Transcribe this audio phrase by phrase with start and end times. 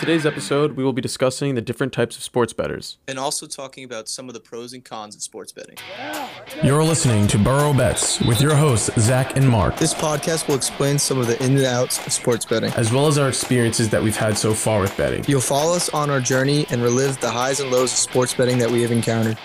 [0.00, 3.84] today's episode, we will be discussing the different types of sports betters and also talking
[3.84, 5.76] about some of the pros and cons of sports betting.
[6.62, 10.98] You're listening to Burrow Bets with your hosts, Zack and Marc, This podcast will explain
[10.98, 12.72] some of the ins and outs of sports betting.
[12.72, 15.22] as well as our experiences that we've had so far with betting.
[15.28, 18.56] You'll follow us on our journey and relive the highs and lows of sports betting
[18.56, 19.36] that we have encountered.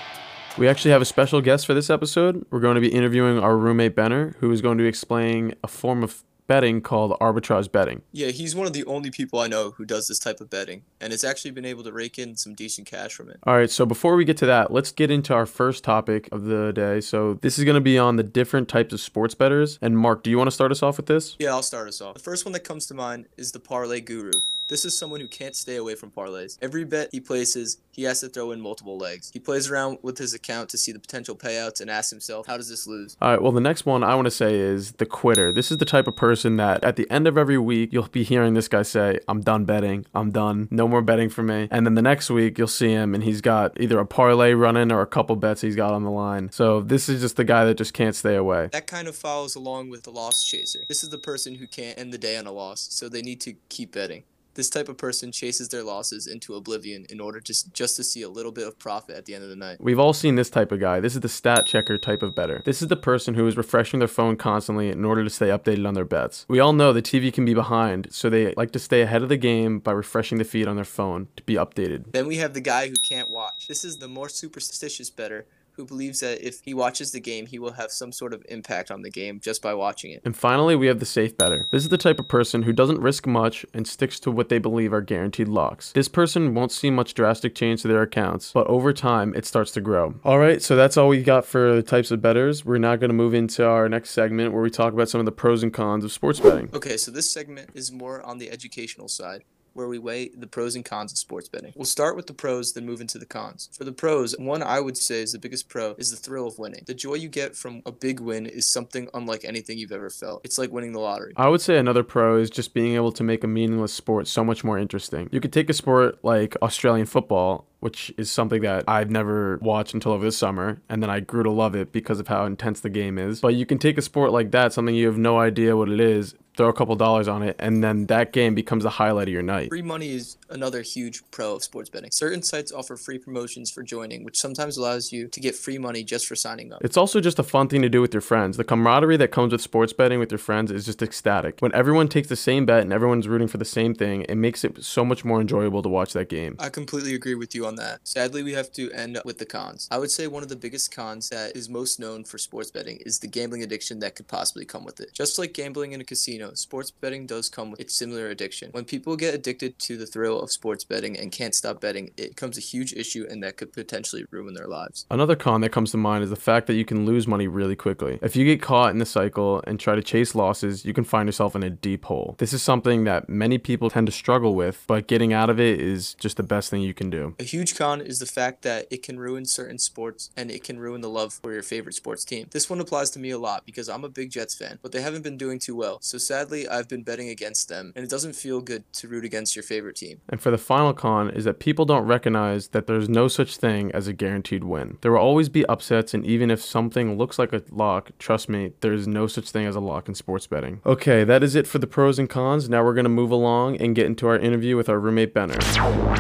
[0.58, 2.46] We actually have a special guest for this episode.
[2.50, 5.68] We're going to be interviewing our roommate Benner, who is going to be explaining a
[5.68, 8.02] form of betting called arbitrage betting.
[8.12, 10.84] Yeah, he's one of the only people I know who does this type of betting,
[11.00, 13.40] and has actually been able to rake in some decent cash from it.
[13.44, 16.46] All right, so before we get to that, let's get into our first topic of
[16.46, 17.02] the day.
[17.02, 19.80] So, this is going to be on the different types of sports betters.
[19.82, 21.36] And Marc, do you want to start us off with this?
[21.40, 22.16] Yeah, I'll start us off.
[22.16, 24.32] The first one that comes to mind is the parlay guru.
[24.68, 26.58] This is someone who can't stay away from parlays.
[26.60, 29.30] Every bet he places, he has to throw in multiple legs.
[29.32, 32.58] He plays around with his account to see the potential payouts and asks himself, how
[32.58, 33.16] does this lose?
[33.22, 35.52] All right, well, the next one I want to say is the quitter.
[35.52, 38.24] This is the type of person that at the end of every week, you'll be
[38.24, 40.08] hearing this guy say, I'm done betting.
[40.16, 40.68] I'm done.
[40.72, 41.68] No more betting for me.
[41.70, 44.92] And then the next week, you'll see him and he's got either a parlay running
[44.92, 46.52] or a couple bets he's got on the line.
[46.52, 48.70] So this is just the guy that just can't stay away.
[48.72, 50.86] That kind of follows along with the loss chaser.
[50.88, 53.42] This is the person who can't end the day on a loss, so they need
[53.42, 54.24] to keep betting.
[54.56, 58.22] This type of person chases their losses into oblivion in order to just to see
[58.22, 59.78] a little bit of profit at the end of the night.
[59.82, 61.02] We've all seen this type of guy.
[61.02, 62.62] This is the stat checker type of better.
[62.64, 65.86] This is the person who is refreshing their phone constantly in order to stay updated
[65.86, 66.46] on their bets.
[66.48, 69.30] We all know the TV can be behind, so they like to stay ahead of
[69.30, 72.14] the game by refreshing the feed on their phone to be updated.
[72.14, 73.68] Then we have the guy who can't watch.
[73.68, 77.60] This is the more superstitious better who believes that if he watches the game, he
[77.60, 80.22] will have some sort of impact on the game just by watching it.
[80.26, 81.68] And finally, we have the safe better.
[81.72, 84.58] This is the type of person who doesn't risk much and sticks to what they
[84.58, 85.92] believe are guaranteed locks.
[85.92, 89.72] This person won't see much drastic change to their accounts, but over time, it starts
[89.72, 90.16] to grow.
[90.24, 92.66] All right, so that's all we got for the types of betters.
[92.66, 95.26] We're now going to move into our next segment where we talk about some of
[95.26, 96.70] the pros and cons of sports betting.
[96.74, 99.44] Okay, so this segment is more on the educational side,
[99.76, 101.74] where we weigh the pros and cons of sports betting.
[101.76, 103.70] We'll start with the pros, then move into the cons.
[103.78, 106.58] For the pros, one I would say is the biggest pro is the thrill of
[106.58, 106.84] winning.
[106.88, 110.42] The joy you get from a big win is something unlike anything you've ever felt.
[110.46, 111.34] It's like winning the lottery.
[111.36, 114.44] I would say another pro is just being able to make a meaningless sport so
[114.44, 115.30] much more interesting.
[115.32, 119.94] You could take a sport like Australian football, which is something that I've never watched
[119.94, 122.80] until over the summer, and then I grew to love it because of how intense
[122.80, 123.42] the game is.
[123.42, 126.00] But you can take a sport like that, something you have no idea what it
[126.00, 129.34] is, throw a couple dollars on it, and then that game becomes the highlight of
[129.34, 129.70] your night.
[129.70, 132.10] Free money is another huge pro of sports betting.
[132.12, 136.04] Certain sites offer free promotions for joining, which sometimes allows you to get free money
[136.04, 136.84] just for signing up.
[136.84, 138.58] It's also just a fun thing to do with your friends.
[138.58, 141.60] The camaraderie that comes with sports betting with your friends is just ecstatic.
[141.60, 144.64] When everyone takes the same bet and everyone's rooting for the same thing, it makes
[144.64, 146.56] it so much more enjoyable to watch that game.
[146.60, 148.00] I completely agree with you on that.
[148.04, 149.88] Sadly, we have to end with the cons.
[149.92, 152.98] I would say one of the biggest cons that is most known for sports betting
[153.06, 155.14] is the gambling addiction that could possibly come with it.
[155.14, 158.70] Just like gambling in a casino, sports betting does come with its similar addiction.
[158.72, 162.30] When people get addicted to the thrill of sports betting and can't stop betting, it
[162.30, 165.06] becomes a huge issue and that could potentially ruin their lives.
[165.10, 167.76] Another con that comes to mind is the fact that you can lose money really
[167.76, 168.20] quickly.
[168.22, 171.28] If you get caught in the cycle and try to chase losses, you can find
[171.28, 172.36] yourself in a deep hole.
[172.38, 175.80] This is something that many people tend to struggle with, but getting out of it
[175.80, 177.36] is just the best thing you can do.
[177.40, 180.78] A huge con is the fact that it can ruin certain sports and it can
[180.78, 182.48] ruin the love for your favorite sports team.
[182.52, 185.02] This one applies to me a lot because I'm a big Jets fan, but they
[185.02, 186.00] haven't been doing too well.
[186.02, 189.56] So sadly, I've been betting against them, and it doesn't feel good to root against
[189.56, 190.20] your favorite team.
[190.28, 193.90] And for the final con is that people don't recognize that there's no such thing
[193.94, 194.98] as a guaranteed win.
[195.00, 198.74] There will always be upsets, and even if something looks like a lock, trust me,
[198.82, 200.82] there's no such thing as a lock in sports betting.
[200.86, 202.68] Okay, that is it for the pros and cons.
[202.68, 205.58] Now we're going to move along and get into our interview with our roommate Benner.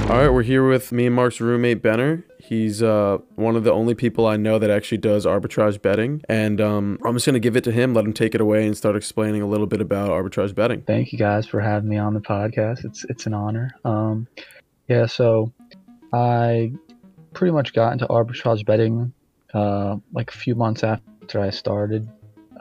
[0.05, 2.23] All right, we're here with me and Marc's roommate Benner.
[2.37, 6.21] He's uh, one of the only people I know that actually does arbitrage betting.
[6.29, 8.67] And um, I'm just going to give it to him, let him take it away,
[8.67, 10.83] and start explaining a little bit about arbitrage betting.
[10.83, 12.85] Thank you guys for having me on the podcast.
[12.85, 13.71] It's it's an honor.
[13.83, 14.27] Um,
[14.87, 15.51] yeah, so
[16.13, 16.71] I
[17.33, 19.11] pretty much got into arbitrage betting
[19.55, 22.07] uh, like a few months after I started,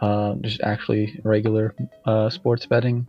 [0.01, 1.75] uh, just actually regular
[2.05, 3.07] uh, sports betting.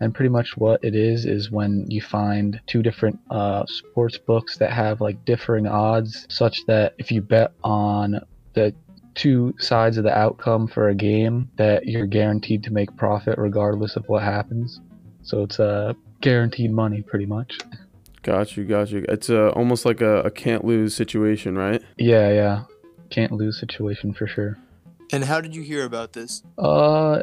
[0.00, 4.56] And pretty much what it is is when you find two different uh, sports books
[4.58, 8.20] that have like differing odds, such that if you bet on
[8.54, 8.74] the
[9.14, 13.96] two sides of the outcome for a game, that you're guaranteed to make profit regardless
[13.96, 14.80] of what happens.
[15.22, 17.58] So it's uh, guaranteed money, pretty much.
[18.22, 19.04] Got you, got you.
[19.08, 21.82] It's uh, almost like a, a can't lose situation, right?
[21.96, 22.64] Yeah, yeah.
[23.10, 24.58] Can't lose situation for sure.
[25.12, 26.42] And how did you hear about this?
[26.58, 27.22] Uh,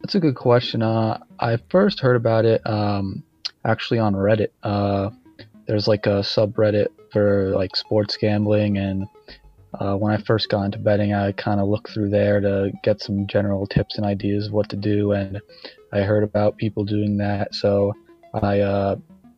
[0.00, 0.82] that's a good question.
[0.82, 3.22] Uh, I first heard about it um,
[3.64, 4.48] actually on Reddit.
[4.62, 5.10] Uh,
[5.66, 9.06] there's like a subreddit for like sports gambling, and
[9.74, 13.00] uh, when I first got into betting, I kind of looked through there to get
[13.00, 15.40] some general tips and ideas of what to do, and
[15.92, 17.94] I heard about people doing that, so
[18.34, 18.96] I uh,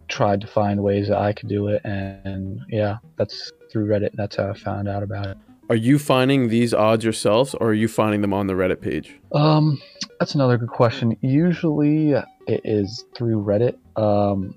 [0.08, 4.11] tried to find ways that I could do it, and yeah, that's through Reddit.
[4.14, 5.38] That's how I found out about it.
[5.70, 9.19] Are you finding these odds yourselves, or are you finding them on the Reddit page?
[9.32, 9.81] Um,
[10.19, 11.17] that's another good question.
[11.20, 13.76] Usually, it is through Reddit.
[13.97, 14.55] Um,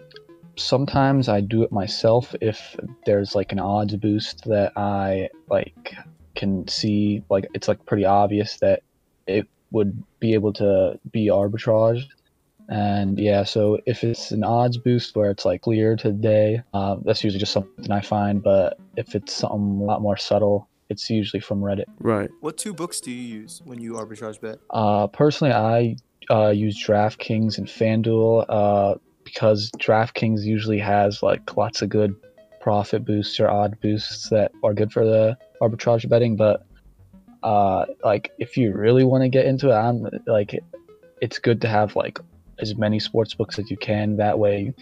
[0.57, 2.75] sometimes I do it myself if
[3.05, 5.95] there's like an odds boost that I like
[6.35, 8.83] can see like it's like pretty obvious that
[9.27, 12.07] it would be able to be arbitraged.
[12.67, 17.23] And yeah, so if it's an odds boost where it's like clear today, uh, that's
[17.23, 18.41] usually just something I find.
[18.41, 21.85] But if it's something a lot more subtle, it's usually from Reddit.
[21.99, 22.29] Right.
[22.41, 24.59] What two books do you use when you arbitrage bet?
[24.69, 25.95] Uh, personally, I
[26.29, 32.15] uh, use DraftKings and FanDuel uh, because DraftKings usually has like lots of good
[32.61, 36.35] profit boosts or odd boosts that are good for the arbitrage betting.
[36.35, 36.65] But
[37.43, 40.59] uh, like if you really want to get into it, I'm like
[41.21, 42.19] it's good to have like
[42.59, 44.17] as many sports books as you can.
[44.17, 44.73] That way,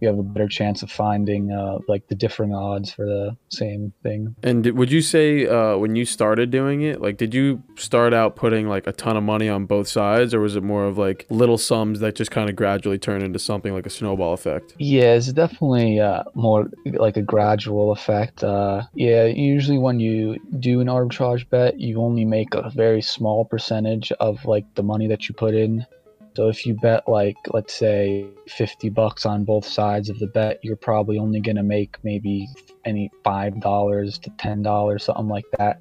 [0.00, 3.92] you have a better chance of finding uh, like the differing odds for the same
[4.02, 4.34] thing.
[4.42, 8.14] And did, would you say uh, when you started doing it, like, did you start
[8.14, 10.98] out putting like a ton of money on both sides, or was it more of
[10.98, 14.74] like little sums that just kind of gradually turn into something like a snowball effect?
[14.78, 18.44] Yeah, it's definitely uh, more like a gradual effect.
[18.44, 23.44] Uh, yeah, usually when you do an arbitrage bet, you only make a very small
[23.44, 25.84] percentage of like the money that you put in.
[26.38, 30.60] So if you bet like let's say 50 bucks on both sides of the bet,
[30.62, 32.46] you're probably only going to make maybe
[32.84, 35.80] any $5 to $10 something like that.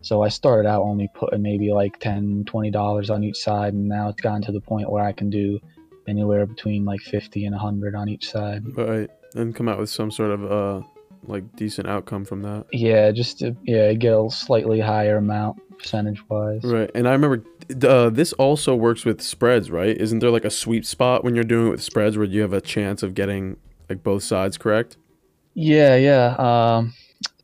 [0.00, 4.08] So I started out only putting maybe like 10 $20 on each side and now
[4.08, 5.60] it's gotten to the point where I can do
[6.08, 8.76] anywhere between like 50 and 100 on each side.
[8.76, 9.08] Right.
[9.36, 10.86] And come out with some sort of uh
[11.22, 12.66] like decent outcome from that.
[12.72, 16.64] Yeah, just to yeah, get a slightly higher amount percentage wise.
[16.64, 16.90] Right.
[16.94, 17.44] And I remember
[17.82, 19.96] uh, this also works with spreads, right?
[19.96, 22.52] Isn't there like a sweet spot when you're doing it with spreads where you have
[22.52, 23.56] a chance of getting
[23.88, 24.96] like both sides correct?
[25.54, 26.34] Yeah, yeah.
[26.38, 26.94] Um,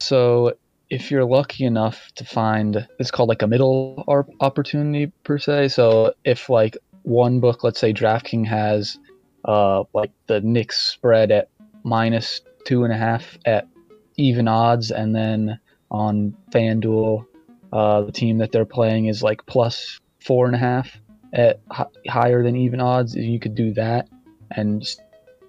[0.01, 0.55] so
[0.91, 4.05] if you're lucky enough to find, it's called like a middle
[4.41, 5.69] opportunity per se.
[5.69, 8.99] So if like one book, let's say DraftKings has
[9.45, 11.49] uh, like the Knicks spread at
[11.85, 13.69] minus two and a half at
[14.17, 15.59] even odds, and then
[15.91, 17.25] on FanDuel,
[17.73, 20.91] uh, the team that they're playing is like plus four and a half
[21.33, 23.15] at hi- higher than even odds.
[23.15, 24.09] You could do that
[24.51, 24.87] and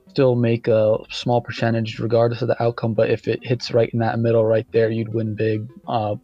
[0.09, 2.93] still make a small percentage regardless of the outcome.
[2.93, 5.67] But if it hits right in that middle right there, you'd win big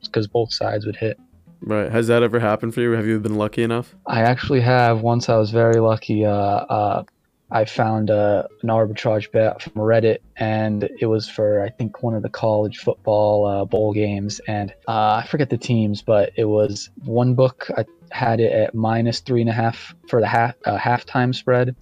[0.03, 1.17] because both sides would hit.
[1.61, 1.91] Right.
[1.91, 2.91] Has that ever happened for you?
[2.91, 3.95] Have you been lucky enough?
[4.05, 5.01] I actually have.
[5.01, 6.23] Once I was very lucky.
[6.23, 7.03] Uh, uh,
[7.49, 12.13] I found uh, an arbitrage bet from Reddit, and it was for I think one
[12.13, 16.45] of the college football uh, bowl games, and uh, I forget the teams, but it
[16.45, 17.69] was one book.
[17.77, 21.73] I had it at minus three and a half for the half uh, halftime spread,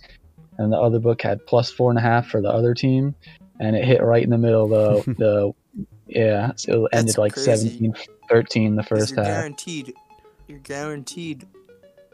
[0.60, 3.16] and the other book had plus four and a half for the other team,
[3.60, 4.68] and it hit right in the middle.
[4.68, 5.52] The the
[6.08, 7.92] yeah, so it ended That's like crazy.
[8.30, 9.34] 17-13 the 'Cause first you're half.
[9.34, 9.94] guaranteed,
[10.48, 11.48] you're guaranteed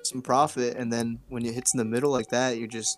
[0.03, 2.97] some profit, and then when it hits in the middle like that, you're just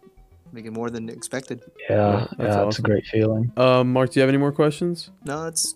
[0.53, 1.61] making more than expected.
[1.89, 3.51] Yeah, Yeah, yeah, that's a great feeling.
[3.57, 5.09] Um, Marc, do you have any more questions?
[5.25, 5.75] No, it's